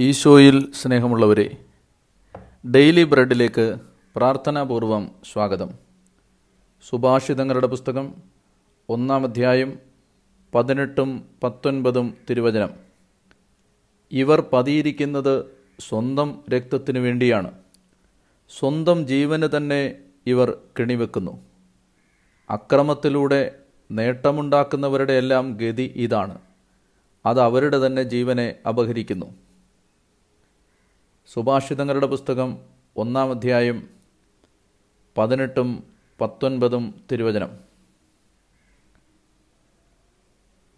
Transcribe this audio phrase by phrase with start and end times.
[0.00, 1.56] ഈശോയിൽ സ്നേഹമുള്ളവരെ
[2.70, 3.74] ഡെയിലി ബ്രെഡിലേക്ക്
[4.16, 5.70] പ്രാർത്ഥനാപൂർവം സ്വാഗതം.
[6.88, 8.14] സുഭാഷിതങ്ങളുടെ പുസ്തകം
[8.88, 9.78] ഒന്നാം അധ്യായം
[10.54, 12.70] പതിനെട്ടും പത്തൊൻപതും തിരുവചനം.
[14.12, 15.44] ഇവർ പതിയിരിക്കുന്നത്
[15.88, 17.50] സ്വന്തം രക്തത്തിനു വേണ്ടിയാണ്.
[18.58, 19.96] സ്വന്തം ജീവന് തന്നെ
[20.26, 21.40] ഇവർ കിണിവെക്കുന്നു.
[22.50, 23.54] അക്രമത്തിലൂടെ
[23.90, 26.38] നേട്ടമുണ്ടാക്കുന്നവരുടെ എല്ലാം ഗതി ഇതാണ്.
[27.26, 29.49] അത് അവരുടെ തന്നെ ജീവനെ അപഹരിക്കുന്നു.
[31.32, 32.58] സുഭാഷിതങ്ങളുടെ പുസ്തകം
[32.96, 33.88] ഒന്നാം അധ്യായം
[35.18, 35.84] പതിനെട്ടും
[36.20, 37.58] പത്തൊൻപതും തിരുവചനം.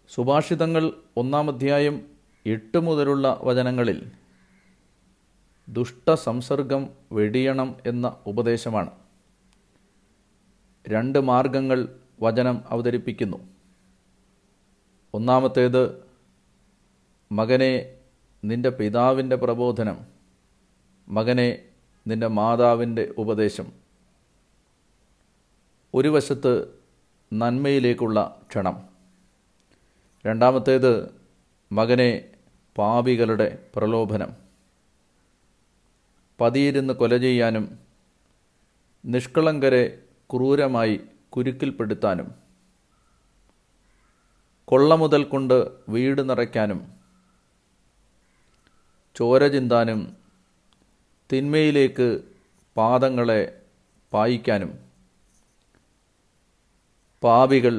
[0.09, 2.07] സുഭാഷിതങ്ങൾ ഒന്നാം അധ്യായം
[2.45, 4.11] എട്ട് മുതലുള്ള വചനങ്ങളിൽ
[5.69, 8.89] ദുഷ്ട സംസർഗം വെടിയണം എന്ന ഉപദേശമാണ്.
[10.87, 13.37] രണ്ട് മാർഗങ്ങൾ വചനം അവതരിപ്പിക്കുന്നു.
[15.13, 16.03] ഒന്നാമത്തേത്
[17.31, 17.97] മകനെ
[18.43, 20.13] നിന്റെ പിതാവിന്റെ പ്രബോധനം.
[21.13, 21.65] മകനെ
[22.07, 23.71] നിന്റെ മാതാവിന്റെ ഉപദേശം.
[25.93, 26.79] ഒരു വശത്ത്
[27.33, 28.89] നന്മയിലേക്കുള്ള ക്ഷണം.
[30.25, 31.15] രണ്ടാമത്തേത്
[31.71, 32.29] മകനെ
[32.77, 34.33] പാപികളുടെ പ്രലോഭനം.
[36.41, 37.79] പതിയിരുന്ന് കൊല ചെയ്യാനും
[39.05, 42.35] നിഷ്കളങ്കരെ ക്രൂരമായി കുരുക്കിൽപ്പെടുത്താനും
[44.65, 46.87] കൊള്ള മുതൽ കൊണ്ട് വീട് നിറയ്ക്കാനും
[49.15, 50.22] ചോര ചിന്താനും
[51.33, 52.07] തിന്മയിലേക്ക്
[52.77, 53.41] പാദങ്ങളെ
[54.13, 54.71] പായിക്കാനും
[57.23, 57.75] പാപികൾ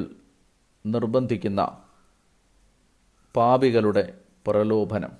[0.85, 1.61] നിർബന്ധിക്കുന്ന
[3.35, 4.03] പാപികളുടെ
[4.47, 5.13] പ്രലോഭനം.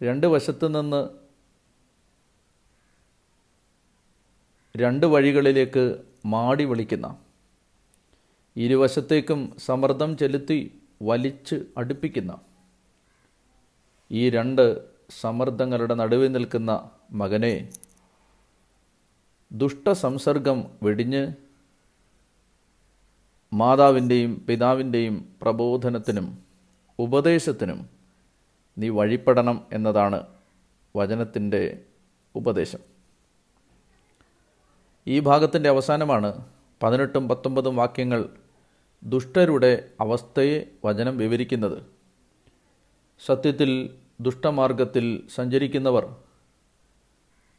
[0.00, 1.00] രണ്ട് വശത്തു നിന്ന്
[4.74, 5.84] രണ്ട് വഴികളിലേക്ക്
[6.34, 7.08] മാടി വിളിക്കുന്ന
[8.56, 10.58] ഇരുവശത്തേക്കും സമ്മർദ്ദം ചെലുത്തി
[11.10, 12.32] വലിച്ച് അടുപ്പിക്കുന്ന
[14.10, 14.64] ഈ രണ്ട്
[15.20, 17.72] സമ്മർദ്ദങ്ങളുടെ നടുവിൽ നിൽക്കുന്ന മകനെ
[19.52, 21.32] ദുഷ്ടസംസർഗം വെടിഞ്ഞ്
[23.52, 26.38] മാതാവിന്റെയും പിതാവിന്റെയും പ്രബോധനത്തിനും
[26.98, 27.90] ഉപദേശത്തിനും
[28.78, 30.26] നീ വഴിപ്പെടണം എന്നതാണ്
[30.96, 31.84] വചനത്തിന്റെ
[32.34, 32.78] ഉപദേശം.
[35.06, 36.46] ഈ ഭാഗത്തിന്റെ അവസാനമാണ്
[36.82, 38.28] പതിനെട്ടും പത്തൊമ്പതും വാക്യങ്ങൾ
[39.04, 41.82] ദുഷ്ടരുടെ അവസ്ഥയെ വചനം വിവരിക്കുന്നത്.
[43.26, 46.16] സത്യത്തിൽ ദുഷ്ടമാർഗത്തിൽ സഞ്ചരിക്കുന്നവർ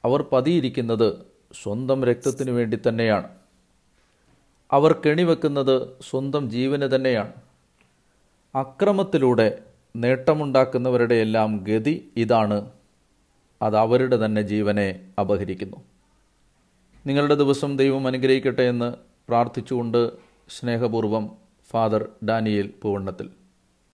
[0.05, 1.25] അവർ പതിയിരിക്കുന്നത്
[1.63, 3.27] സ്വന്തം രക്തത്തിനു വേണ്ടി തന്നെയാണ്.
[4.71, 7.33] അവർ കെണിവെക്കുന്നത് സ്വന്തം ജീവന് തന്നെയാണ്.
[8.55, 9.63] അക്രമത്തിലൂടെ
[9.95, 12.71] നേട്ടമുണ്ടാക്കുന്നവരുടെ എല്ലാം ഗതി ഇതാണ്.
[13.61, 15.77] അത് അവരുടെ തന്നെ ജീവനെ അപഹരിക്കുന്നു.
[17.05, 18.93] നിങ്ങളുടെ ദിവസം ദൈവം അനുഗ്രഹിക്കട്ടെ എന്ന്
[19.29, 20.11] പ്രാർത്ഥിച്ചുകൊണ്ട്
[20.49, 21.29] സ്നേഹപൂർവം
[21.71, 23.42] ഫാദർ ഡാനിയേൽ പൂവണ്ണത്തിൽ.